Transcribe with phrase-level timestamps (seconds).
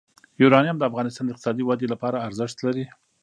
[0.41, 2.85] یورانیم د افغانستان د اقتصادي ودې لپاره ارزښت لري.